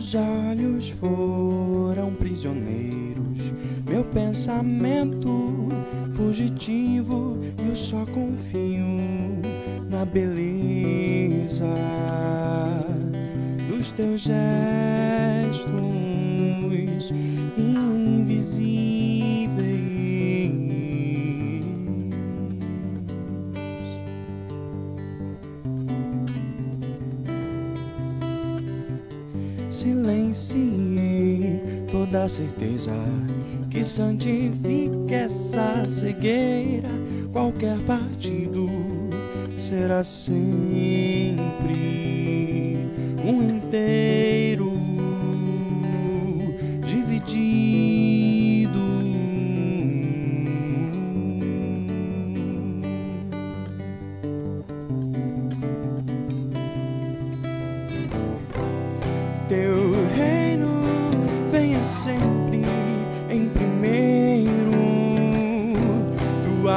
[0.00, 3.52] Meus olhos foram prisioneiros,
[3.86, 5.68] meu pensamento
[6.16, 7.36] fugitivo.
[7.58, 8.86] Eu só confio
[9.90, 11.66] na beleza
[13.68, 16.09] dos teus gestos
[29.80, 32.92] Silenciei toda certeza
[33.70, 36.90] que santifica essa cegueira.
[37.32, 38.68] Qualquer partido
[39.56, 40.50] será sempre
[43.24, 43.59] um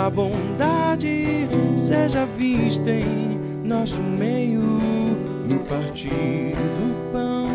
[0.04, 7.48] Tua bondade seja vista em nosso meio, no partir do pão.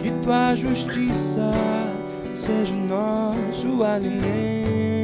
[0.00, 1.52] Que tua justiça
[2.36, 4.99] seja nosso alimento.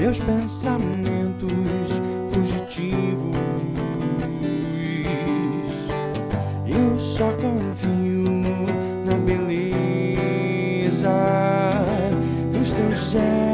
[0.00, 1.52] Meus pensamentos
[2.32, 3.36] fugitivos.
[6.66, 8.24] Eu só confio
[9.04, 9.50] na beleza
[12.50, 13.49] dos teus gestos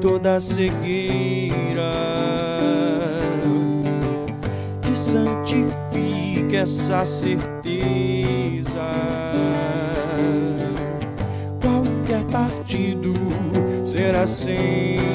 [0.00, 1.92] toda cegueira
[4.82, 8.70] que santifique essa certeza.
[11.60, 13.12] Qualquer partido
[13.84, 15.09] será sempre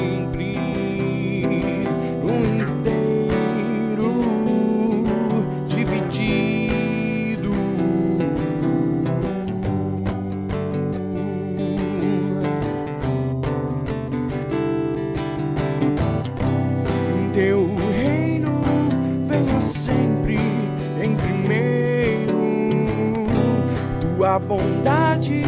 [24.36, 25.44] Tua bondade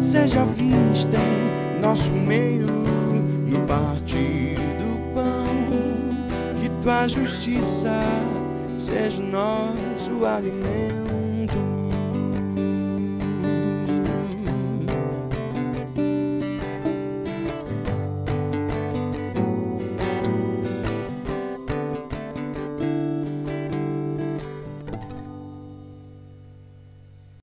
[0.00, 2.68] seja vista em nosso meio,
[3.46, 5.44] no partir do pão.
[6.58, 8.00] Que tua justiça
[8.78, 11.19] seja nosso alimento.